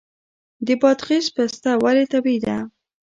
د 0.65 0.67
بادغیس 0.81 1.25
پسته 1.35 1.71
ولې 1.83 2.05
طبیعي 2.13 2.39
ده؟ 2.45 2.57